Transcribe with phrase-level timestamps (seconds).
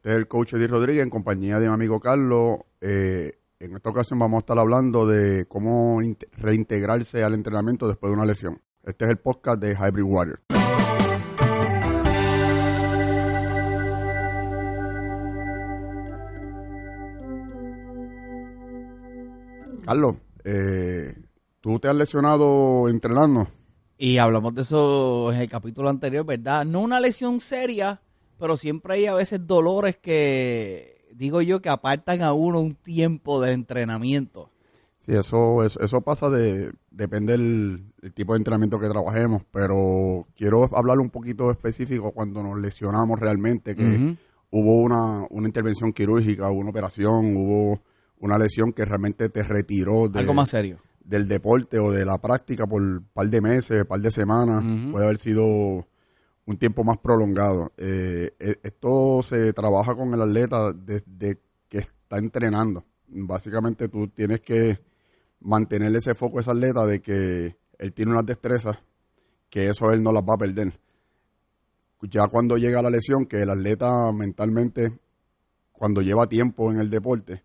[0.00, 2.60] Este es el coach Eddie Rodríguez en compañía de mi amigo Carlos.
[2.80, 6.00] Eh, en esta ocasión vamos a estar hablando de cómo
[6.38, 8.62] reintegrarse al entrenamiento después de una lesión.
[8.82, 10.40] Este es el podcast de Hybrid Warrior.
[19.84, 21.14] Carlos, eh,
[21.60, 23.46] ¿tú te has lesionado entrenando?
[23.98, 26.64] Y hablamos de eso en el capítulo anterior, ¿verdad?
[26.64, 28.00] No una lesión seria,
[28.40, 33.40] pero siempre hay a veces dolores que, digo yo, que apartan a uno un tiempo
[33.40, 34.50] de entrenamiento.
[35.00, 40.98] Sí, eso, eso, pasa de, depende del, tipo de entrenamiento que trabajemos, pero quiero hablar
[40.98, 44.16] un poquito específico cuando nos lesionamos realmente, que
[44.50, 47.80] hubo una, una intervención quirúrgica, hubo una operación, hubo
[48.18, 50.78] una lesión que realmente te retiró de, algo más serio.
[51.02, 54.62] del deporte o de la práctica por un par de meses, un par de semanas,
[54.92, 55.86] puede haber sido
[56.50, 57.72] un tiempo más prolongado.
[57.76, 62.84] Eh, e, esto se trabaja con el atleta desde que está entrenando.
[63.06, 64.80] Básicamente tú tienes que
[65.40, 68.78] mantener ese foco a ese atleta de que él tiene unas destrezas
[69.48, 70.76] que eso él no las va a perder.
[72.02, 74.98] Ya cuando llega la lesión, que el atleta mentalmente,
[75.70, 77.44] cuando lleva tiempo en el deporte,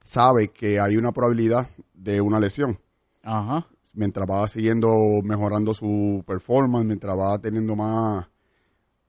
[0.00, 2.78] sabe que hay una probabilidad de una lesión.
[3.24, 4.88] Ajá mientras va siguiendo
[5.22, 8.26] mejorando su performance, mientras va teniendo más,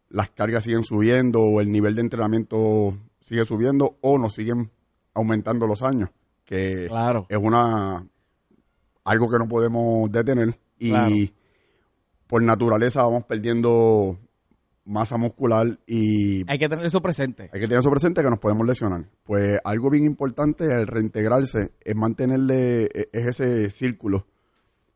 [0.10, 4.72] las cargas siguen subiendo o el nivel de entrenamiento sigue subiendo o nos siguen
[5.14, 6.10] aumentando los años,
[6.46, 8.08] que es una
[9.04, 11.34] algo que no podemos detener y
[12.28, 14.18] por naturaleza vamos perdiendo
[14.84, 16.50] masa muscular y...
[16.50, 17.50] Hay que tener eso presente.
[17.52, 19.06] Hay que tener eso presente que nos podemos lesionar.
[19.24, 24.28] Pues algo bien importante al reintegrarse es mantenerle, e, es ese círculo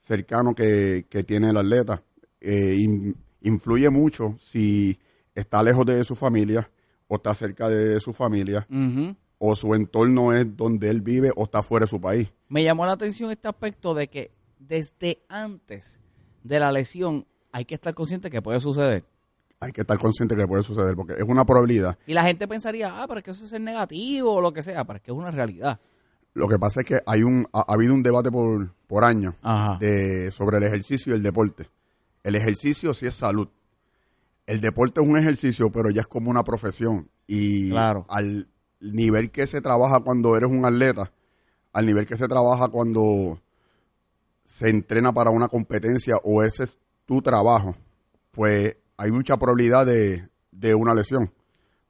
[0.10, 2.02] cercano que, tiene el atleta.
[2.42, 2.78] Eh,
[3.42, 4.98] influye mucho si
[5.36, 6.70] está lejos de su familia
[7.08, 8.68] o está cerca de su familia
[9.38, 12.32] o su entorno es donde él vive o está fuera de su país.
[12.48, 16.00] Me llamó la atención este aspecto de que desde antes
[16.44, 19.06] de la lesión hay que estar consciente que puede suceder.
[19.60, 22.00] Hay que estar consciente que puede suceder porque es una probabilidad.
[22.08, 24.86] Y la gente pensaría, ah, pero es que eso es negativo o lo que sea,
[24.86, 25.80] pero es que es una realidad.
[26.40, 29.36] Lo que pasa es que hay un, ha, habido un debate por, por años
[29.82, 31.70] de, sobre el ejercicio y el deporte.
[32.24, 33.50] El ejercicio sí es salud.
[34.46, 37.10] El deporte es un ejercicio, pero ya es como una profesión.
[37.28, 38.48] Y al
[38.80, 41.12] nivel que se trabaja cuando eres un atleta,
[41.74, 43.42] al nivel que se trabaja cuando
[44.46, 47.76] se entrena para una competencia o ese es tu trabajo,
[48.32, 51.34] pues hay mucha probabilidad de, de una lesión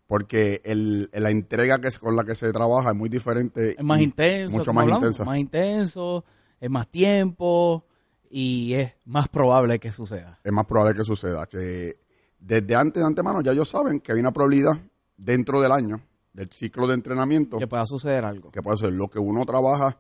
[0.10, 3.76] porque el, la entrega que con la que se trabaja es muy diferente.
[3.78, 4.58] Es más intenso.
[4.58, 5.24] Mucho más intensa.
[5.24, 6.26] Más intenso,
[6.60, 7.86] es más tiempo
[8.28, 10.40] y es más probable que suceda.
[10.44, 11.46] Es más probable que suceda.
[11.46, 11.94] Que
[12.40, 14.82] desde antes de antemano ya ellos saben que hay una probabilidad
[15.16, 16.02] dentro del año,
[16.34, 17.60] del ciclo de entrenamiento.
[17.60, 18.50] Que pueda suceder algo.
[18.50, 20.00] Que puede ser lo que uno trabaja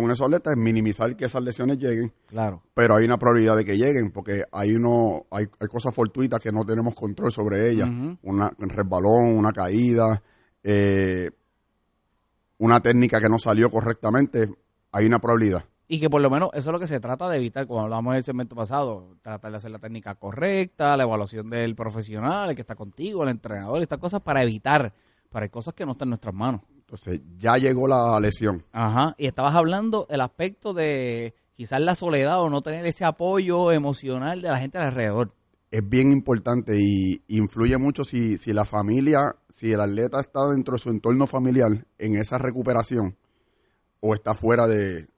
[0.00, 2.10] con esos atletas es minimizar que esas lesiones lleguen.
[2.26, 2.62] Claro.
[2.72, 6.50] Pero hay una probabilidad de que lleguen, porque hay uno, hay, hay cosas fortuitas que
[6.50, 7.90] no tenemos control sobre ellas.
[8.22, 10.22] una, un resbalón, una caída,
[10.62, 11.30] eh,
[12.56, 14.48] una técnica que no salió correctamente,
[14.92, 15.62] hay una probabilidad.
[15.88, 18.12] Y que por lo menos eso es lo que se trata de evitar, como hablamos
[18.12, 22.56] en el segmento pasado, tratar de hacer la técnica correcta, la evaluación del profesional, el
[22.56, 24.94] que está contigo, el entrenador, estas cosas para evitar,
[25.30, 26.62] para cosas que no están en nuestras manos.
[26.92, 28.66] Entonces, ya llegó la lesión.
[28.70, 33.72] Ajá, y estabas hablando del aspecto de quizás la soledad o no tener ese apoyo
[33.72, 35.32] emocional de la gente alrededor.
[35.70, 40.74] Es bien importante y influye mucho si, si la familia, si el atleta está dentro
[40.74, 43.16] de su entorno familiar en esa recuperación
[44.00, 45.08] o está fuera de,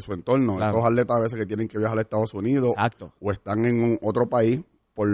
[0.00, 0.56] su entorno.
[0.56, 0.86] Claro.
[0.86, 2.72] atletas a veces que tienen que viajar a Estados Unidos
[3.20, 4.62] o están en otro país
[4.94, 5.10] por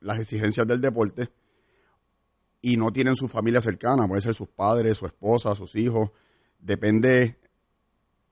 [0.00, 1.28] las exigencias del deporte
[2.60, 6.10] y no tienen su familia cercana, puede ser sus padres, su esposa, sus hijos,
[6.58, 7.38] depende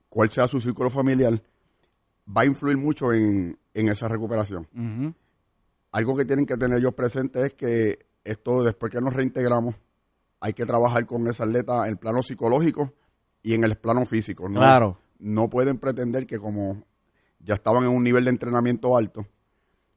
[0.08, 1.40] cuál sea su círculo familiar,
[2.26, 4.67] va a influir mucho en, esa recuperación.
[5.93, 9.76] Algo que tienen que tener ellos presentes es que esto, después que nos reintegramos,
[10.40, 12.93] hay que trabajar con esa atleta en el plano psicológico
[13.43, 14.49] y en el plano físico.
[14.49, 14.61] ¿no?
[14.61, 14.99] Claro.
[15.19, 16.82] No pueden pretender que como
[17.38, 19.26] ya estaban en un nivel de entrenamiento alto,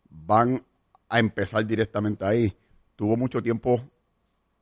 [0.10, 0.64] van
[1.10, 2.56] a empezar directamente ahí.
[2.96, 3.82] Tuvo mucho tiempo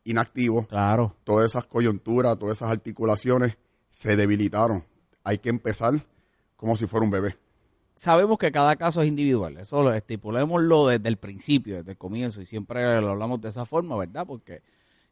[0.10, 1.16] inactivo, Claro.
[1.24, 3.58] todas esas coyunturas, todas esas articulaciones
[3.90, 4.84] se debilitaron.
[5.24, 5.94] Hay que empezar
[6.56, 7.36] como si fuera un bebé.
[7.96, 12.42] Sabemos que cada caso es individual, eso lo estipulémoslo desde el principio, desde el comienzo,
[12.42, 14.26] y siempre lo hablamos de esa forma, ¿verdad?
[14.28, 14.62] Porque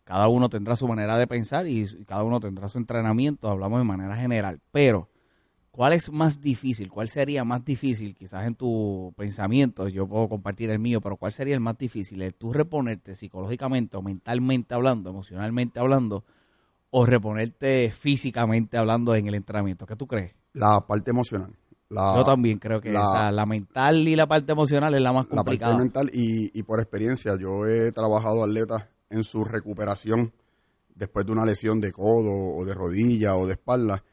[0.04, 3.86] cada uno tendrá su manera de pensar y cada uno tendrá su entrenamiento, hablamos de
[3.86, 4.62] manera general.
[4.72, 5.10] Pero,
[5.75, 6.89] ¿cuál es más difícil?
[6.89, 8.16] ¿Cuál sería más difícil?
[8.16, 12.22] Quizás en tu pensamiento, yo puedo compartir el mío, pero ¿cuál sería el más difícil?
[12.22, 16.24] ¿El tú reponerte psicológicamente o mentalmente hablando, emocionalmente hablando,
[16.92, 19.86] o reponerte físicamente hablando en el entrenamiento?
[19.86, 20.31] ¿Qué tú crees?
[20.54, 21.51] La parte emocional.
[21.89, 25.12] La, Yo también creo que la- esa, la mental y la parte emocional es la
[25.12, 25.77] más la parte complicada.
[25.77, 30.31] mental y, y por experiencia, yo he trabajado atletas en su recuperación
[30.95, 34.04] después de una lesión de codo o de rodilla o de espalda.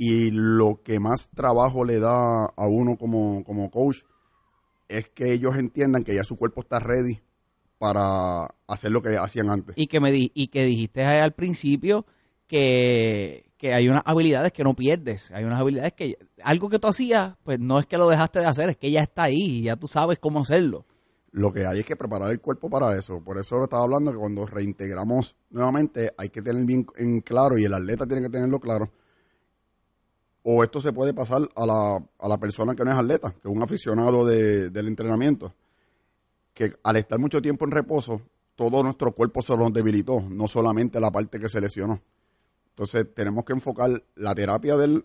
[0.00, 4.04] Y lo que más trabajo le da a uno como, como coach
[4.86, 7.20] es que ellos entiendan que ya su cuerpo está ready
[7.78, 9.76] para hacer lo que hacían antes.
[9.76, 12.06] Y que me di, y que dijiste al principio
[12.46, 15.32] que, que hay unas habilidades que no pierdes.
[15.32, 18.46] Hay unas habilidades que algo que tú hacías, pues no es que lo dejaste de
[18.46, 20.86] hacer, es que ya está ahí y ya tú sabes cómo hacerlo.
[21.32, 23.20] Lo que hay es que preparar el cuerpo para eso.
[23.20, 27.58] Por eso lo estaba hablando que cuando reintegramos nuevamente hay que tener bien en claro
[27.58, 28.92] y el atleta tiene que tenerlo claro.
[30.50, 33.48] O esto se puede pasar a la, a la persona que no es atleta, que
[33.48, 35.52] es un aficionado de- del entrenamiento.
[36.54, 38.22] Que al estar mucho tiempo en reposo,
[38.56, 42.00] todo nuestro cuerpo se nos debilitó, no solamente la parte que se lesionó.
[42.70, 45.02] Entonces tenemos que enfocar la terapia de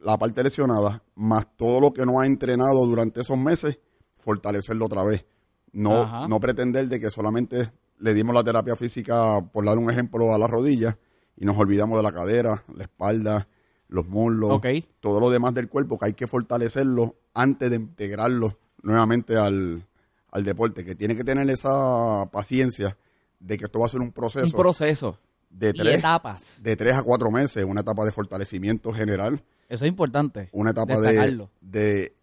[0.00, 3.78] la parte lesionada, más todo lo que no ha entrenado durante esos meses,
[4.16, 5.24] fortalecerlo otra vez.
[5.72, 6.26] No, Ajá.
[6.26, 10.38] no pretender de que solamente le dimos la terapia física, por dar un ejemplo, a
[10.38, 10.98] la rodilla
[11.36, 13.46] y nos olvidamos de la cadera, la espalda,
[13.88, 14.60] los muslos,
[15.00, 19.82] todo lo demás del cuerpo que hay que fortalecerlo antes de integrarlo nuevamente al,
[20.30, 22.96] al deporte, que tiene que tener esa paciencia
[23.40, 25.18] de que esto va a ser un proceso Un proceso.
[25.50, 26.62] de Y tres, etapas.
[26.62, 30.48] de tres a cuatro meses, una etapa de fortalecimiento general, Eso es importante.
[30.52, 32.14] una etapa de, de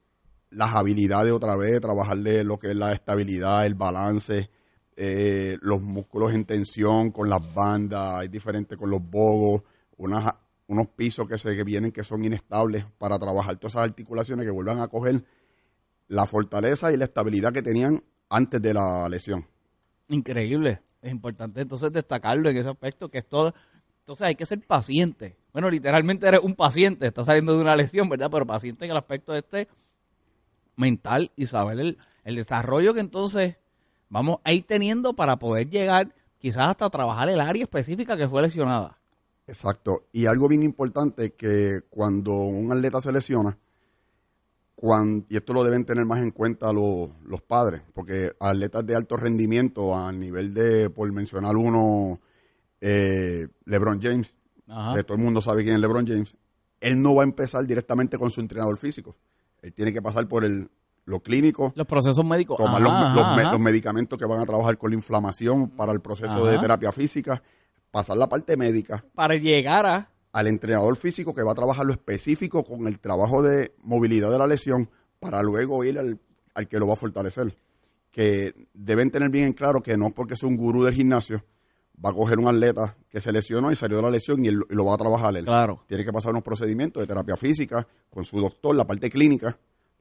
[0.51, 4.49] las habilidades otra vez, trabajarle lo que es la estabilidad, el balance,
[4.95, 9.63] eh, los músculos en tensión con las bandas, hay diferente con los bogos,
[9.97, 10.33] unas,
[10.67, 14.51] unos pisos que se que vienen que son inestables para trabajar todas esas articulaciones que
[14.51, 15.23] vuelvan a coger
[16.07, 19.47] la fortaleza y la estabilidad que tenían antes de la lesión.
[20.07, 20.81] Increíble.
[21.01, 23.53] Es importante entonces destacarlo en ese aspecto, que es todo.
[23.99, 25.37] Entonces hay que ser paciente.
[25.51, 28.29] Bueno, literalmente eres un paciente, estás saliendo de una lesión, ¿verdad?
[28.31, 29.67] Pero paciente en el aspecto este
[30.75, 33.57] mental y saber el, el desarrollo que entonces
[34.09, 38.41] vamos a ir teniendo para poder llegar quizás hasta trabajar el área específica que fue
[38.41, 38.99] lesionada.
[39.47, 40.07] Exacto.
[40.11, 43.57] Y algo bien importante que cuando un atleta se lesiona,
[44.75, 48.95] cuan- y esto lo deben tener más en cuenta los, los padres, porque atletas de
[48.95, 52.19] alto rendimiento a nivel de, por mencionar uno,
[52.81, 54.33] eh, LeBron James,
[54.67, 54.95] Ajá.
[54.95, 56.35] que todo el mundo sabe quién es LeBron James,
[56.81, 59.15] él no va a empezar directamente con su entrenador físico.
[59.61, 60.69] Él tiene que pasar por el,
[61.05, 62.57] lo clínico, Los procesos médicos.
[62.57, 63.51] tomar Ajá, los, ajá, los me- ajá.
[63.53, 67.41] los medicamentos que van a trabajar con la inflamación para el proceso de terapia física,
[67.95, 70.09] pasar la parte médica, Para llegar a...
[70.33, 74.37] al entrenador físico que va a trabajar lo específico con el trabajo de movilidad de
[74.37, 74.89] la lesión
[75.21, 76.19] para luego ir al,
[76.55, 77.55] al que lo va a fortalecer.
[78.11, 81.43] Que deben tener bien en claro que no porque sea un gurú del gimnasio
[82.05, 84.65] va a coger un atleta que se lesionó y salió de la lesión y, él-
[84.69, 85.45] y lo va a trabajar él.
[85.45, 85.85] Claro.
[85.87, 89.57] Tiene que pasar unos procedimientos de terapia física con su doctor, la parte clínica,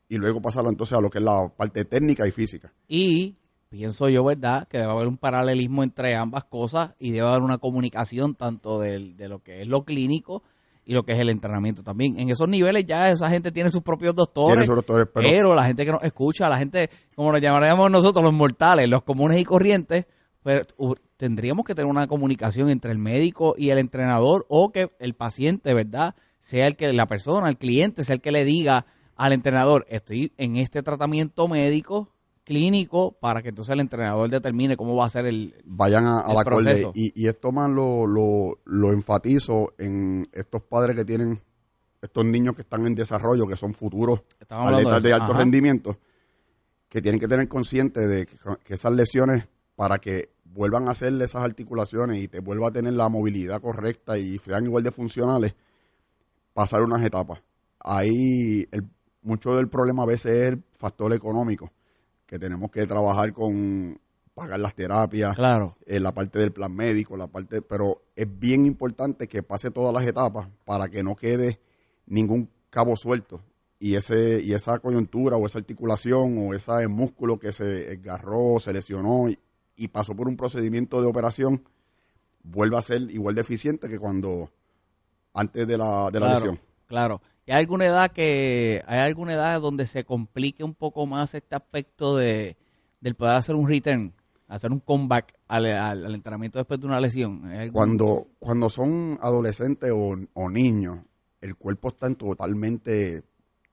[0.08, 2.72] y luego pasarlo entonces a lo que es la parte técnica y física.
[2.88, 3.36] Y
[3.74, 7.58] pienso yo, ¿verdad?, que debe haber un paralelismo entre ambas cosas y debe haber una
[7.58, 10.42] comunicación tanto del- de, lo que es lo clínico
[10.86, 12.18] y lo que es el entrenamiento también.
[12.18, 15.54] En esos niveles ya esa gente tiene sus propios doctores, Tiene sus doctores, pero- pero,
[15.54, 19.40] la gente que nos escucha, la gente, como nos llamaríamos nosotros, los mortales, los comunes
[19.40, 20.06] y corrientes,
[20.42, 24.90] pues, u- tendríamos que tener una comunicación entre el médico y el entrenador o que
[25.00, 28.84] el paciente, ¿verdad?, sea el que la persona, el cliente, sea el que le diga
[29.16, 32.10] al entrenador, estoy en este tratamiento médico
[32.44, 35.54] clínico para que entonces el entrenador determine cómo va a ser el...
[35.64, 36.92] vayan a, la proceso.
[36.94, 41.40] Y, y esto más lo, lo, lo enfatizo en estos padres que tienen
[42.02, 45.38] estos niños que están en desarrollo, que son futuros Estamos atletas de de, alto Ajá.
[45.38, 45.98] rendimiento,
[46.88, 51.24] que tienen que tener consciente de que, que esas lesiones, para que vuelvan a hacerle
[51.24, 55.54] esas articulaciones y te vuelva a tener la movilidad correcta y sean igual de funcionales,
[56.52, 57.42] pasar unas etapas.
[57.80, 58.84] Ahí el,
[59.22, 61.72] mucho del problema a veces es el factor económico,
[62.34, 64.00] que tenemos que trabajar con
[64.34, 65.76] pagar las terapias, Claro.
[65.86, 69.94] eh, la parte del plan médico, la parte, pero es bien importante que pase todas
[69.94, 71.60] las etapas para que no quede
[72.06, 73.40] ningún cabo suelto
[73.78, 78.72] y ese y esa coyuntura o esa articulación o ese músculo que se agarró, se
[78.72, 79.38] lesionó y,
[79.76, 81.62] y pasó por un procedimiento de operación
[82.42, 84.50] vuelva a ser igual de eficiente que cuando
[85.34, 86.58] antes de la, de la claro, lesión.
[86.88, 87.22] Claro.
[87.46, 91.54] ¿Y hay alguna edad que hay alguna edad donde se complique un poco más este
[91.54, 92.56] aspecto de
[93.00, 94.14] del poder hacer un return,
[94.48, 97.44] hacer un comeback al, al- al entrenamiento después de una lesión?
[97.46, 101.00] ¿Hay algún- Cuando, cuando son adolescentes o, o niños,
[101.42, 103.24] el cuerpo está en totalmente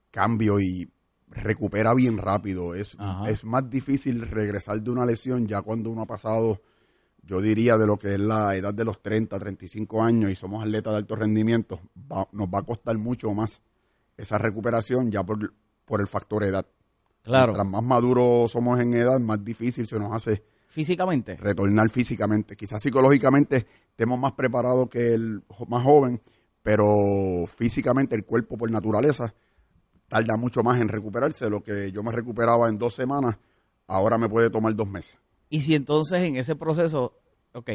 [0.10, 0.92] cambio y
[1.30, 2.76] recupera bien rápido.
[2.76, 3.30] Es, Ajá.
[3.30, 6.62] es más difícil regresar de una lesión ya cuando uno ha pasado,
[7.24, 10.64] yo diría, de lo que es la edad de los 30, 35 años y somos
[10.64, 11.80] atletas de alto rendimiento,
[12.12, 13.62] va- nos va a costar mucho más
[14.18, 15.54] esa recuperación ya por,
[15.86, 16.66] por el factor edad.
[17.24, 17.54] Claro.
[17.54, 21.36] Mientras más maduros somos en edad, más difícil se nos hace Físicamente.
[21.38, 22.56] retornar físicamente.
[22.56, 26.22] Quizás psicológicamente estemos más preparados que el más joven,
[26.64, 29.34] pero físicamente el cuerpo por naturaleza
[30.08, 31.50] tarda mucho más en recuperarse.
[31.50, 33.38] Lo que yo me recuperaba en dos semanas,
[33.88, 35.18] ahora me puede tomar dos meses.
[35.52, 37.20] Y si entonces en ese proceso,
[37.54, 37.70] ok,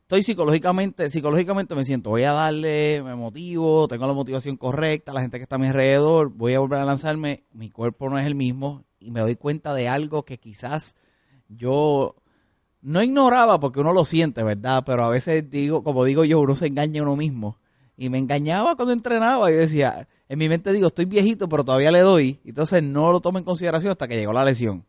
[0.00, 5.20] estoy psicológicamente, psicológicamente me siento, voy a darle, me motivo, tengo la motivación correcta, la
[5.20, 8.24] gente que está a mi alrededor, voy a volver a lanzarme, mi cuerpo no es
[8.24, 10.96] el mismo y me doy cuenta de algo que quizás
[11.50, 12.16] yo
[12.80, 14.84] no ignoraba porque uno lo siente, ¿verdad?
[14.86, 17.58] Pero a veces digo, como digo yo, uno se engaña a uno mismo.
[17.94, 19.50] Y me engañaba cuando entrenaba.
[19.50, 22.40] Yo decía, en mi mente digo, estoy viejito, pero todavía le doy.
[22.44, 24.86] Entonces no lo tomo en consideración hasta que llegó la lesión.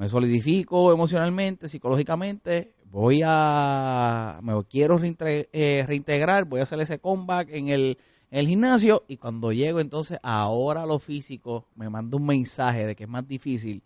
[0.00, 2.72] Me solidifico emocionalmente, psicológicamente.
[2.86, 4.40] Voy a.
[4.42, 6.46] Me quiero eh, reintegrar.
[6.46, 7.98] Voy a hacer ese comeback en el,
[8.30, 9.04] el gimnasio.
[9.08, 13.28] Y cuando llego, entonces, ahora lo físico me manda un mensaje de que es más
[13.28, 13.82] difícil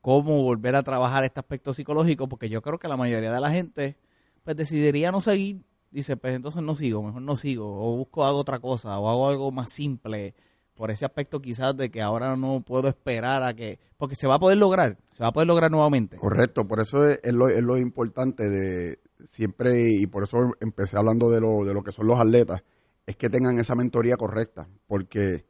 [0.00, 3.50] cómo volver a trabajar este aspecto psicológico, porque yo creo que la mayoría de la
[3.50, 3.96] gente
[4.44, 8.38] pues decidiría no seguir, dice, pues entonces no sigo, mejor no sigo, o busco hago
[8.38, 10.36] otra cosa, o hago algo más simple,
[10.78, 14.36] por ese aspecto quizás de que ahora no puedo esperar a que, porque se va
[14.36, 16.16] a poder lograr, se va a poder lograr nuevamente.
[16.16, 21.30] Correcto, por eso es, lo, es lo importante de siempre, y por eso empecé hablando
[21.30, 22.62] de lo, de lo que son los atletas,
[23.06, 25.44] es que tengan esa mentoría correcta, porque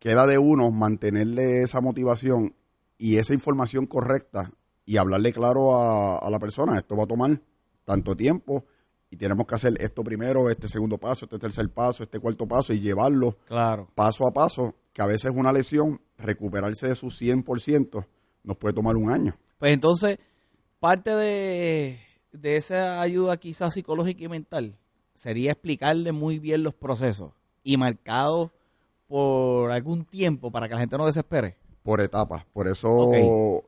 [0.00, 2.52] queda de uno mantenerle esa motivación
[2.98, 4.50] y esa información correcta
[4.84, 7.40] y hablarle claro a la persona, esto va a tomar
[7.84, 8.64] tanto tiempo
[9.10, 12.72] y tenemos que hacer esto primero, este segundo paso, este tercer paso, este cuarto paso
[12.72, 13.88] y llevarlo Claro.
[13.94, 18.06] paso a paso, que a veces una lesión, recuperarse de su 100%
[18.44, 19.36] nos puede tomar un año.
[19.58, 20.18] Pues entonces,
[20.80, 21.98] parte de,
[22.32, 24.76] de esa ayuda quizás psicológica y mental
[25.14, 27.32] sería explicarle muy bien los procesos
[27.62, 28.50] y marcados
[29.06, 31.56] por algún tiempo para que la gente no desespere.
[31.82, 32.44] por etapas.
[32.52, 33.62] Por eso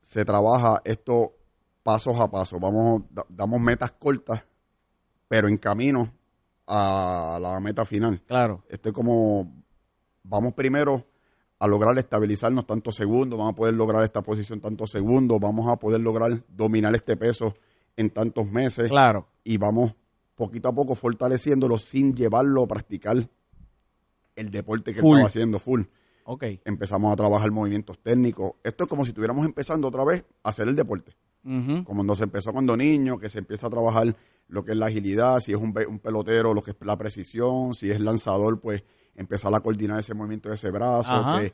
[0.00, 1.32] se trabaja esto
[1.82, 2.58] pasos a paso.
[2.60, 4.42] Vamos, da- damos metas cortas,
[5.28, 6.12] pero en camino
[6.66, 8.20] a la meta final.
[8.26, 8.64] Claro.
[8.68, 9.52] Esto es como,
[10.22, 11.06] vamos primero
[11.58, 15.76] a lograr estabilizarnos tantos segundos, vamos a poder lograr esta posición tantos segundos, vamos a
[15.76, 17.54] poder lograr dominar este peso
[17.96, 19.28] en tantos meses Claro.
[19.44, 19.94] y vamos
[20.34, 23.28] poquito a poco fortaleciéndolo sin llevarlo a practicar
[24.34, 25.18] el deporte que Full.
[25.18, 25.82] estaba haciendo full
[26.24, 26.44] Ok.
[26.64, 28.52] empezamos a trabajar movimientos técnicos.
[28.64, 31.14] Esto es como si estuviéramos empezando otra vez a hacer el deporte.
[31.42, 34.14] Como cuando se empezó cuando niño, que se empieza a trabajar
[34.48, 37.74] lo que es la agilidad, si es un, un pelotero, lo que es la precisión,
[37.74, 38.84] si es lanzador, pues
[39.14, 41.40] empezar a coordinar ese movimiento de ese brazo, Ajá.
[41.40, 41.52] que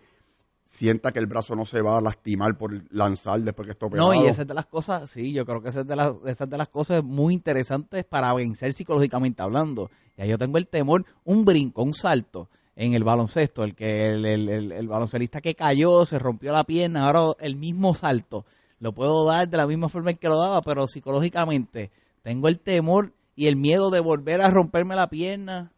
[0.64, 4.12] sienta que el brazo no se va a lastimar por lanzar después que está operado.
[4.12, 6.14] No, y esa es de las cosas, sí, yo creo que esa es de las,
[6.26, 9.90] esa es de las cosas muy interesantes para vencer psicológicamente hablando.
[10.16, 14.24] Ya yo tengo el temor, un brinco, un salto en el baloncesto, el que el,
[14.26, 18.44] el, el- el baloncelista que cayó, se rompió la pierna, ahora el mismo salto
[18.80, 21.90] lo puedo dar de la misma forma en que lo daba, pero psicológicamente
[22.22, 25.72] tengo el temor y el miedo de volver a romperme la pierna.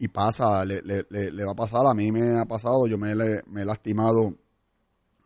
[0.00, 2.96] y pasa, le, le- le- le va a pasar, a mí me ha pasado, yo
[2.98, 4.32] me, le- me he lastimado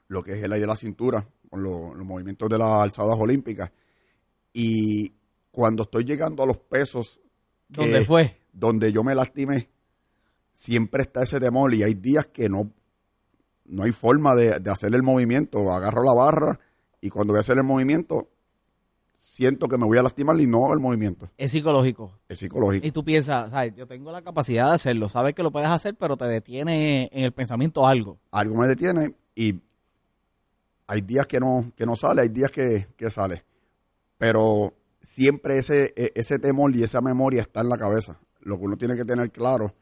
[0.08, 3.18] lo que es el aire de la cintura, con lo- los movimientos de las alzadas
[3.20, 3.70] olímpicas,
[4.54, 5.12] y
[5.50, 7.20] cuando estoy llegando a los pesos
[7.68, 8.38] ¿Dónde fue?
[8.54, 9.68] donde yo me lastimé,
[10.54, 12.70] siempre está ese temor y hay días que no,
[13.66, 16.60] no hay forma de, de hacer el movimiento, agarro la barra
[17.02, 18.30] y cuando voy a hacer el movimiento,
[19.18, 22.18] siento que me voy a lastimar y no hago el movimiento, Es psicológico.
[22.28, 22.86] es psicológico.
[22.86, 23.74] Y tú piensas, ¿sabes?
[23.76, 27.24] yo tengo la capacidad de hacerlo, sabes que lo puedes hacer, pero te detiene en
[27.24, 28.18] el pensamiento algo.
[28.30, 29.60] algo me detiene y
[30.86, 33.44] hay días que no, que no sale, hay días que, que sale.
[34.18, 38.20] Pero siempre ese, e- ese temor y esa memoria está en la cabeza.
[38.40, 39.74] Lo que uno tiene que tener claro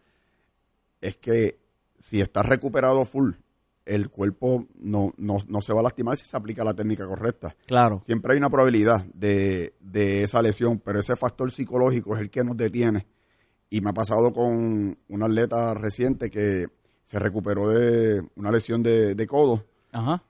[1.00, 1.58] es que
[1.98, 3.32] si está recuperado full,
[3.86, 7.56] el cuerpo no, no, no se va a lastimar si se aplica la técnica correcta.
[7.66, 8.00] Claro.
[8.04, 12.44] Siempre hay una probabilidad de, de esa lesión, pero ese factor psicológico es el que
[12.44, 13.06] nos detiene.
[13.68, 16.68] Y me ha pasado con una atleta reciente que
[17.04, 19.64] se recuperó de una lesión de, de codo.
[19.92, 20.22] Ajá.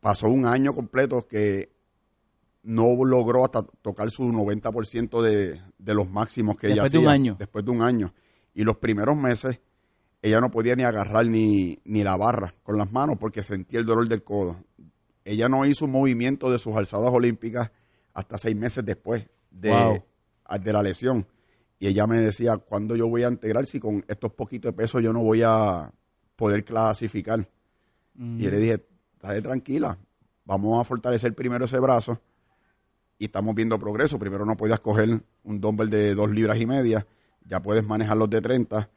[0.00, 1.70] Pasó un año completo que
[2.64, 7.04] no logró hasta tocar su 90% de, de los máximos que ella Después de un
[7.04, 7.12] hacía.
[7.14, 7.36] año.
[7.38, 8.14] Después de un año.
[8.54, 9.60] Y los primeros meses
[10.22, 13.86] ella no podía ni agarrar ni, ni la barra con las manos porque sentía el
[13.86, 14.56] dolor del codo.
[15.24, 17.70] Ella no hizo un movimiento de sus alzadas olímpicas
[18.14, 20.02] hasta seis meses después de, Wow.
[20.60, 21.26] de la lesión.
[21.78, 25.00] Y ella me decía, ¿cuándo yo voy a integrar si con estos poquitos de peso
[25.00, 25.92] yo no voy a
[26.36, 27.48] poder clasificar?
[28.14, 28.38] Mm.
[28.40, 29.98] Y yo le dije, estate tranquila,
[30.44, 32.20] vamos a fortalecer primero ese brazo
[33.18, 34.18] y estamos viendo progreso.
[34.18, 37.06] Primero no podías coger un dumbbell de dos libras y media,
[37.44, 38.88] ya puedes manejar los de 30,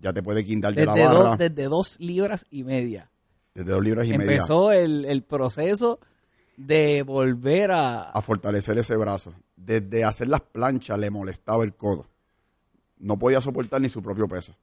[0.00, 3.10] ya te puedes guindar de la barra dos, desde dos libras y media.
[3.54, 6.00] desde dos libras y media Empezó el, el proceso
[6.56, 8.10] de volver a...
[8.10, 9.34] a fortalecer ese brazo.
[9.56, 12.06] Desde hacer las planchas le molestaba el codo.
[12.98, 14.54] No podía soportar ni su propio peso.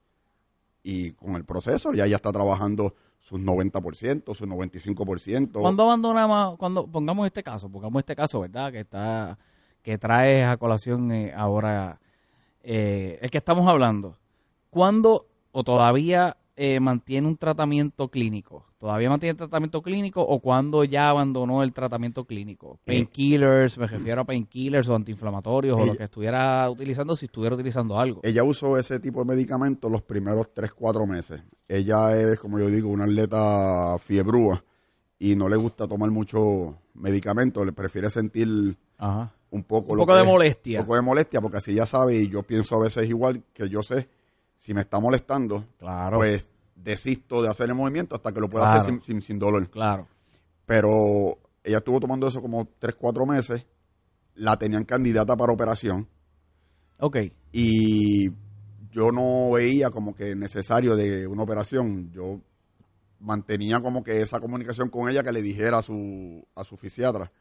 [0.84, 5.52] Y con el proceso ya ya está trabajando sus 90%, sus 95%.
[5.52, 6.58] ¿Cuándo abandonamos?
[6.58, 8.72] Cuando pongamos este caso, pongamos este caso, ¿verdad?
[8.72, 9.38] Que está,
[9.84, 12.00] que trae a colación eh, ahora
[12.64, 14.18] eh, el que estamos hablando.
[14.72, 18.66] ¿Cuándo o todavía eh, mantiene un tratamiento clínico?
[18.80, 22.80] ¿Todavía mantiene tratamiento clínico o cuando ya abandonó el tratamiento clínico?
[22.86, 22.94] Eh.
[22.96, 28.00] Painkillers, me refiero a painkillers o antiinflamatorios o lo que estuviera utilizando si estuviera utilizando
[28.00, 28.22] algo.
[28.24, 31.42] Ella usó ese tipo de medicamentos los primeros 3, 4 meses.
[31.68, 34.64] Ella es, como yo digo, una atleta fiebrúa
[35.20, 39.32] y no le gusta tomar mucho medicamento, le prefiere sentir Ajá.
[39.52, 40.80] un poco, Un lo poco que de es- molestia.
[40.80, 43.70] Un poco de molestia, porque así ya sabe, y yo pienso a veces igual que
[43.70, 44.08] yo sé,
[44.62, 46.18] si me está molestando, Claro.
[46.20, 48.82] pues desisto de hacer el movimiento hasta que lo pueda Claro.
[48.82, 49.68] hacer sin, sin, sin dolor.
[49.72, 50.08] Claro.
[50.68, 53.66] Pero ella estuvo tomando eso como 3, 4 meses,
[54.36, 56.08] la tenían candidata para operación
[57.00, 57.18] Ok.
[57.52, 58.30] y
[58.92, 62.12] yo no veía como que necesario de una operación.
[62.12, 62.40] Yo
[63.20, 67.32] mantenía como que esa comunicación con ella que le dijera a su, a su fisiatra.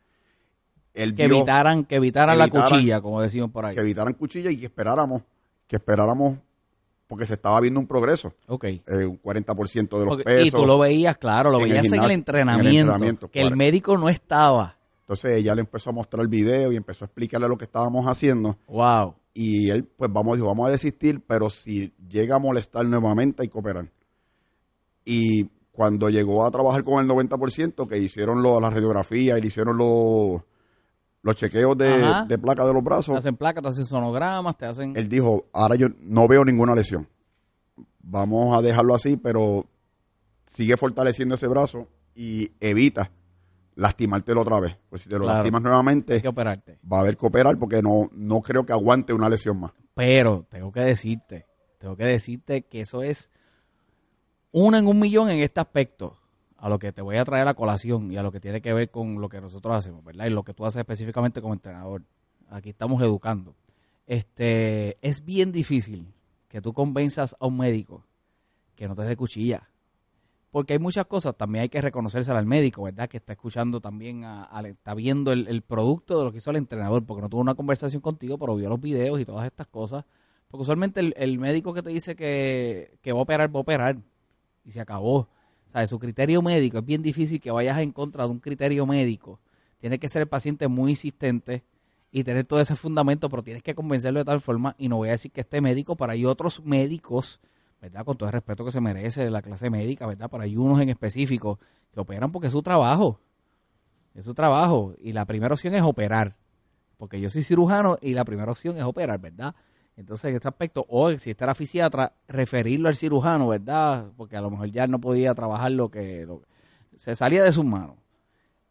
[0.95, 3.75] Él Que vio- evitaran, que evitaran la evitaran- cuchilla, como decimos por ahí.
[3.75, 5.23] que evitaran cuchilla y que esperáramos,
[5.67, 6.39] que esperáramos,
[7.11, 8.65] porque se estaba viendo un progreso, Ok.
[8.65, 10.47] eh, un 40% de los Porque- pesos.
[10.47, 13.31] y tú lo veías, claro, lo en el veías en el, entrenamiento, en el entrenamiento,
[13.31, 14.77] que el médico no estaba.
[15.01, 18.07] Entonces ella le empezó a mostrar el video y empezó a explicarle lo que estábamos
[18.07, 18.57] haciendo.
[18.69, 19.17] Wow.
[19.35, 23.49] Y él, pues vamos, dijo, vamos a desistir, pero si llega a molestar nuevamente hay
[23.49, 23.91] que operar.
[25.05, 29.49] Y cuando llegó a trabajar con el 90%, que hicieron lo, la radiografía y le
[29.49, 30.43] hicieron los,
[31.23, 34.97] los chequeos de, placa de los Te brazos, hacen placas, te hacen sonogramas, te hacen...
[34.97, 37.09] él dijo, ahora yo no veo ninguna lesión.
[38.03, 39.67] Vamos a dejarlo así, pero
[40.47, 43.11] sigue fortaleciendo ese brazo y evita
[43.77, 44.77] lastimártelo otra vez.
[44.89, 45.39] Pues si te lo Claro.
[45.39, 46.79] lastimas Hay nuevamente, que operarte.
[46.91, 49.73] va a haber que operar porque no, no creo que aguante una lesión más.
[49.95, 51.47] Pero tengo que decirte,
[51.79, 53.31] tengo que decirte que eso es
[54.53, 56.19] uno en un millón en este aspecto,
[56.61, 58.73] a lo que te voy a traer a colación y a lo que tiene que
[58.73, 60.27] ver con lo que nosotros hacemos, ¿verdad?
[60.27, 62.03] Y lo que tú haces específicamente como entrenador.
[62.51, 63.55] Aquí estamos educando.
[64.07, 66.13] Este, es bien difícil
[66.49, 68.05] que tú convenzas a un médico
[68.77, 69.69] que no te dé cuchilla.
[70.51, 73.09] Porque hay muchas cosas, también hay que reconocérsela al médico, ¿verdad?
[73.09, 76.57] Que está escuchando también, a- está viendo el, el producto de lo que hizo el
[76.57, 80.05] entrenador, porque no tuvo una conversación contigo, pero vio los videos y todas estas cosas.
[80.49, 83.63] Porque usualmente el, el médico que te dice que, que va a operar, va a
[83.63, 83.97] operar.
[84.65, 85.29] Y se acabó.
[85.73, 89.39] Sea, su criterio médico, es bien difícil que vayas en contra de un criterio médico.
[89.79, 91.63] Tiene que ser el paciente muy insistente
[92.13, 95.09] y tener todo ese fundamento, pero tienes que convencerlo de tal forma, y no voy
[95.09, 97.41] a decir que este médico, para hay otros médicos,
[97.81, 98.05] ¿verdad?
[98.05, 100.29] Con todo el respeto que se merece la clase médica, ¿verdad?
[100.31, 101.59] Pero hay unos en específico
[101.95, 103.21] que operan porque es su trabajo.
[104.15, 104.95] Es su trabajo.
[105.01, 106.37] Y la primera opción es operar.
[106.99, 109.55] Porque yo soy cirujano y la primera opción es operar, ¿verdad?
[109.97, 114.11] Entonces, en este aspecto, o si está la fisiatra, referirlo al cirujano, ¿verdad?
[114.17, 116.25] Porque a lo mejor ya no podía trabajar lo que...
[116.27, 116.43] lo-
[116.97, 117.97] se salía de sus manos.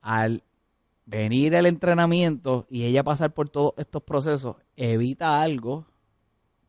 [0.02, 0.44] Al
[1.06, 5.88] venir el entrenamiento y ella pasar por todos estos procesos, evita algo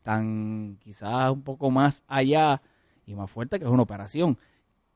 [0.02, 2.62] tan quizás un poco más allá
[3.06, 4.38] y más fuerte que es una operación.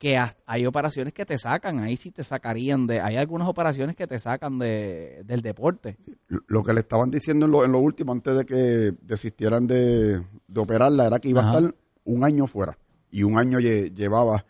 [0.05, 3.01] Que hay operaciones que te sacan, ahí sí te sacarían de...
[3.01, 5.97] Hay algunas operaciones que te sacan de, del deporte.
[6.27, 10.21] Lo que le estaban diciendo en lo, en lo último, antes de que desistieran de,
[10.47, 11.51] de operarla, era que iba Ajá.
[11.53, 12.77] a estar un año fuera.
[13.09, 14.45] Y un año lle- llevaba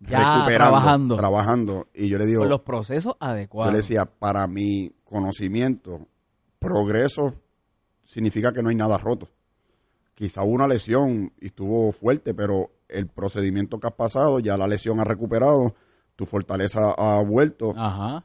[0.00, 1.16] Ya recuperando, trabajando.
[1.16, 1.88] trabajando.
[1.94, 3.72] Y yo le digo, Con los procesos yo adecuados.
[3.72, 6.06] le decía, para mi conocimiento,
[6.58, 7.34] progreso
[8.04, 9.30] significa que no hay nada roto.
[10.14, 14.66] Quizá hubo una lesión y estuvo fuerte, pero el procedimiento que has pasado, ya la
[14.66, 15.74] lesión ha recuperado,
[16.16, 17.72] tu fortaleza ha vuelto.
[17.76, 18.24] Ajá.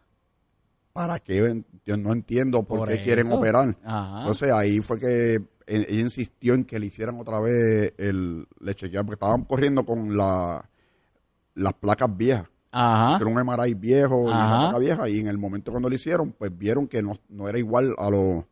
[0.94, 1.64] ¿Para qué?
[1.86, 3.78] Yo no entiendo por, Por qué quieren operar.
[3.84, 4.20] Ajá.
[4.20, 8.76] Entonces ahí fue que eh, ella insistió en que le hicieran otra vez el le
[8.76, 10.70] chequearan, porque estaban corriendo con la,
[11.56, 12.50] las placas viejas.
[12.72, 13.14] Ajá.
[13.14, 16.34] hicieron un MRI viejo y una placa vieja y en el momento cuando lo hicieron,
[16.34, 18.50] pues vieron que no, no era igual a lo,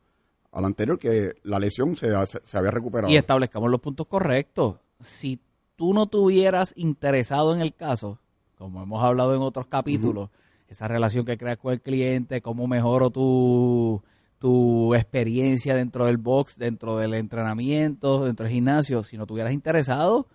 [0.51, 3.11] a lo anterior, que la lesión se, se, se había recuperado.
[3.11, 4.77] Y establezcamos los puntos correctos.
[5.01, 5.41] Si
[5.83, 8.17] tú no tuvieras interesado en el caso,
[8.57, 10.29] como hemos hablado en otros capítulos,
[10.69, 14.01] esa relación que creas con el cliente, cómo mejoro tu,
[14.39, 20.25] tu experiencia dentro del box, dentro del entrenamiento, dentro del gimnasio, si no tuvieras interesado,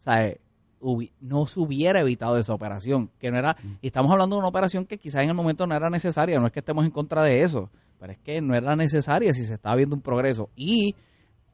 [0.00, 0.38] ¿sabes?
[0.80, 4.48] Hubi- no se hubiera evitado esa operación, que no era, y estamos hablando de una
[4.48, 7.22] operación que quizás en el momento no era necesaria, no es que estemos en contra
[7.22, 10.50] de eso, pero es que no era necesaria si se estaba viendo un progreso.
[10.56, 10.96] Y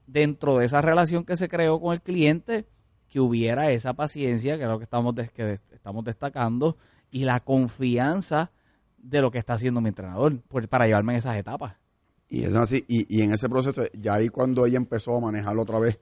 [0.07, 2.65] dentro de esa relación que se creó con el cliente,
[3.12, 6.79] que hubiera esa paciencia, que es lo que estamos, que estamos destacando,
[7.11, 8.51] y la confianza
[8.96, 11.77] de lo que está haciendo mi entrenador, para llevarme en esas etapas.
[12.31, 15.61] Y es así, y, y en ese proceso, ya ahí cuando ella empezó a manejarlo
[15.61, 16.01] otra vez,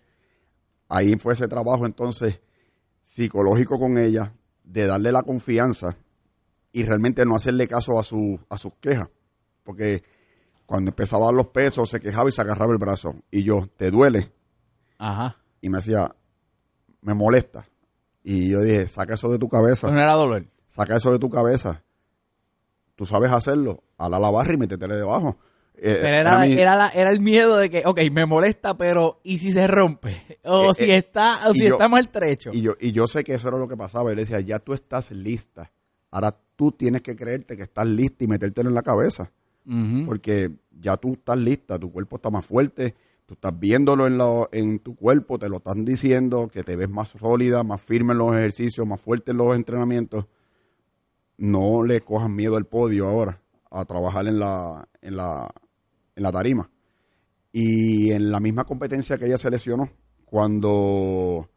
[0.88, 2.40] ahí fue ese trabajo entonces
[3.02, 5.96] psicológico con ella, de darle la confianza
[6.70, 9.08] y realmente no hacerle caso a, su, a sus quejas.
[9.64, 10.04] Porque
[10.64, 13.16] cuando empezaba a dar los pesos, se quejaba y se agarraba el brazo.
[13.32, 14.32] Y yo, ¿te duele?
[14.96, 15.38] Ajá.
[15.60, 16.14] Y me decía,
[17.02, 17.66] me molesta.
[18.22, 20.44] Y yo dije, saca eso de tu cabeza, no era dolor.
[20.68, 21.82] saca eso de tu cabeza.
[22.96, 25.38] Tú sabes hacerlo, ala la barra y métetele debajo.
[25.82, 29.38] Eh, Pero era, era, la- era el miedo de que, ok, me molesta, pero ¿y
[29.38, 30.14] si se rompe?
[30.44, 32.50] O Eh, si eh, está, o si yo- está maltrecho.
[32.52, 34.10] Y yo, y yo sé que eso era lo que pasaba.
[34.10, 35.70] Él decía, ya tú estás lista.
[36.10, 39.30] Ahora tú tienes que creerte que estás lista y metértelo en la cabeza.
[40.04, 42.94] Porque ya tú estás lista, tu cuerpo está más fuerte,
[43.30, 46.88] tú estás viéndolo en, lo- en tu cuerpo, te lo están diciendo, que te ves
[46.90, 50.26] más sólida, más firme en los ejercicios, más fuerte en los entrenamientos.
[51.38, 53.40] No le cojas miedo al podio ahora,
[53.70, 55.48] a trabajar en la, en la,
[56.16, 56.70] en la tarima.
[57.52, 59.90] Y en la misma competencia que ella se lesionó,
[60.24, 61.48] cuando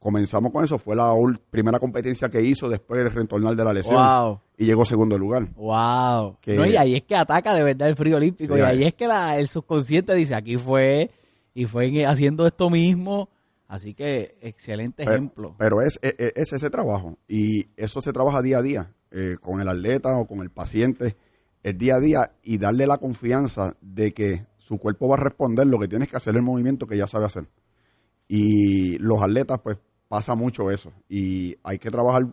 [0.00, 1.12] comenzamos con eso, fue la
[1.50, 3.94] primera competencia que hizo después de retornar de la lesión.
[3.96, 4.40] Wow.
[4.56, 5.48] Y llegó segundo lugar.
[5.54, 6.38] Wow.
[6.40, 8.54] Que- No, y ahí es que ataca de verdad el frío olímpico.
[8.54, 11.10] Sí, y ahí ahí- es que la- el subconsciente dice, aquí fue,
[11.54, 13.28] y fue en- haciendo esto mismo.
[13.68, 15.54] Así que, excelente Pero- ejemplo.
[15.56, 17.18] Pero es, es, es ese trabajo.
[17.28, 21.16] Y eso se trabaja día a día, eh, con el atleta o con el paciente,
[21.62, 25.66] el día a día, y darle la confianza de que su cuerpo va a responder
[25.66, 27.48] lo que tienes que hacer el movimiento que ya sabe hacer.
[28.28, 29.78] Y los atletas, pues,
[30.10, 30.92] pasa mucho eso.
[31.08, 32.26] Y hay que trabajar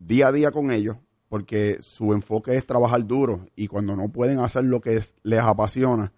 [0.00, 0.96] día a día con ellos,
[1.28, 3.46] porque su enfoque es trabajar duro.
[3.54, 6.12] Y cuando no pueden hacer lo que es- les apasiona,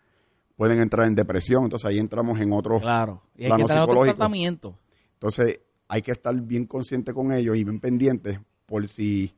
[0.56, 1.64] pueden entrar en depresión.
[1.64, 3.22] Entonces ahí entramos en otro claro.
[3.36, 4.16] Y hay plano que tener otro psicológico.
[4.16, 4.78] tratamiento.
[5.12, 9.34] entonces hay que estar bien consciente con ellos y bien pendientes por si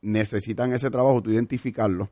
[0.00, 2.10] necesitan ese trabajo, tú identificarlo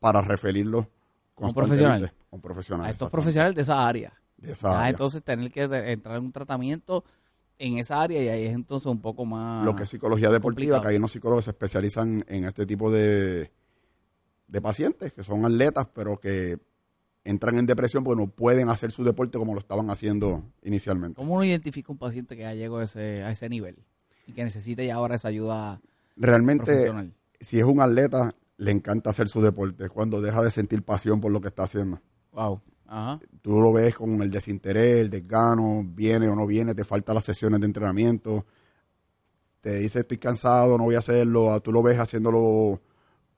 [0.00, 0.88] para referirlo
[1.36, 2.12] A un profesional.
[2.30, 2.86] a un profesional.
[2.86, 4.12] A estos profesionales de esa área.
[4.36, 4.90] de esa Ya, área.
[4.90, 7.04] entonces tener que entrar en un tratamiento
[7.58, 9.64] en esa área y ahí es entonces un poco más...
[9.64, 10.82] lo que es psicología deportiva, complicado.
[10.82, 13.50] que hay unos psicólogos que se especializan en este tipo de,
[14.48, 16.58] de pacientes, que son atletas, pero que
[17.24, 21.16] entran en depresión porque no pueden hacer su deporte como lo estaban haciendo inicialmente.
[21.16, 23.76] ¿Cómo uno identifica un paciente que ya llegó a ese, a ese nivel
[24.26, 25.80] y que necesite ya ahora esa ayuda
[26.16, 27.14] Realmente, profesional?
[27.40, 31.32] si es un atleta, le encanta hacer su deporte, cuando deja de sentir pasión por
[31.32, 32.00] lo que está haciendo.
[32.32, 32.60] Wow.
[32.86, 33.20] Ajá.
[33.40, 37.24] Tú lo ves con el desinterés, el desgano, viene o no viene, te faltan las
[37.24, 38.44] sesiones de entrenamiento,
[39.60, 42.80] te dice estoy cansado, no voy a hacerlo, tú lo ves haciendo lo-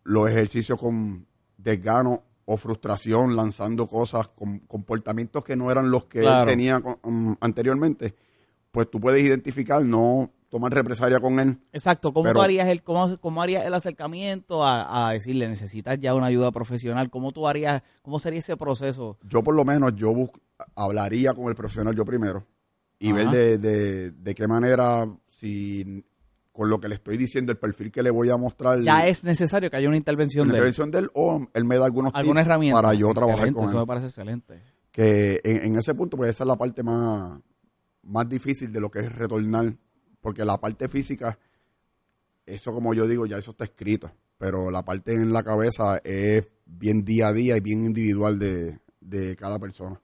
[0.05, 6.21] los ejercicios con desgano o frustración, lanzando cosas, con comportamientos que no eran los que
[6.21, 6.43] Claro.
[6.51, 8.15] él tenía con- um, anteriormente,
[8.71, 12.83] pues tú puedes identificar, no tomar represalia con él, Exacto, ¿cómo Pero- tú harías el
[12.83, 17.11] cómo, cómo harías el acercamiento a, a decirle necesitas ya una ayuda profesional?
[17.11, 19.19] ¿Cómo tú harías, cómo sería ese proceso?
[19.29, 20.31] yo por lo menos yo bus-
[20.75, 22.47] hablaría con el profesional yo primero
[22.99, 23.17] y Ajá.
[23.17, 26.05] ver de, de, de qué manera, si
[26.53, 29.25] con lo que le estoy diciendo, el perfil que le voy a mostrar, Ya es
[29.25, 30.57] necesario que haya una intervención de él.
[30.57, 32.81] intervención de él, o él me da algunos alguna tips herramienta.
[32.81, 33.87] para yo trabajar con Eso me él.
[33.87, 34.63] parece excelente.
[34.91, 37.39] Que en, en ese punto, pues esa es la parte más,
[38.05, 39.75] más difícil de lo que es retornar,
[40.27, 41.39] porque la parte física,
[42.45, 46.49] eso como yo digo, ya eso está escrito, pero la parte en la cabeza es
[46.65, 50.03] bien día a día y bien individual de, de cada persona.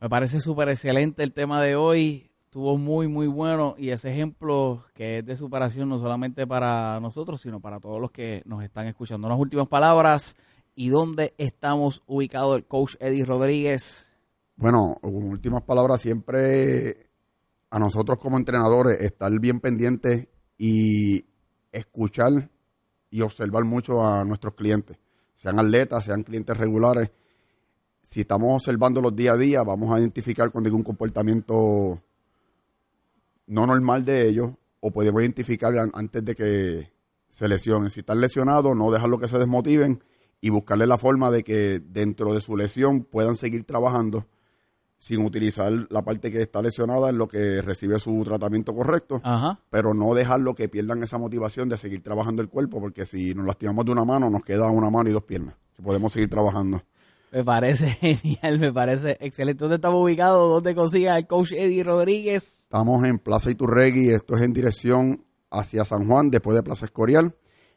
[0.00, 2.30] Me parece súper excelente el tema de hoy.
[2.44, 3.74] Estuvo muy, muy bueno.
[3.76, 8.12] Y ese ejemplo que es de superación no solamente para nosotros, sino para todos los
[8.12, 9.26] que nos están escuchando.
[9.26, 10.36] Unas últimas palabras.
[10.76, 14.12] ¿Y dónde estamos ubicados el coach Eddie Rodríguez?
[14.54, 17.09] Bueno, últimas palabras, siempre
[17.70, 20.26] a nosotros como entrenadores estar bien pendientes
[20.58, 21.24] y
[21.72, 22.50] escuchar
[23.10, 24.96] y observar mucho a nuestros clientes,
[25.34, 27.10] sean atletas, sean clientes regulares.
[28.02, 32.02] Si estamos observando los día a día, vamos a identificar cuando hay un comportamiento
[33.46, 36.92] no normal de ellos o podemos identificar an- antes de que
[37.28, 37.90] se lesionen.
[37.90, 40.02] Si están lesionados, no dejarlo que se desmotiven
[40.40, 44.26] y buscarle la forma de que dentro de su lesión puedan seguir trabajando
[45.00, 49.58] sin utilizar la parte que está lesionada en lo que recibe su tratamiento correcto, Ajá.
[49.70, 53.46] pero no dejarlo que pierdan esa motivación de seguir trabajando el cuerpo, porque si nos
[53.46, 56.82] lastimamos de una mano, nos queda una mano y dos piernas, que podemos seguir trabajando.
[57.32, 59.60] Me parece genial, me parece excelente.
[59.60, 60.50] ¿Dónde estamos ubicados?
[60.50, 62.64] ¿Dónde consiga el coach Eddie Rodríguez?
[62.64, 67.34] Estamos en Plaza Iturregui, esto es en dirección hacia San Juan, después de Plaza Escorial.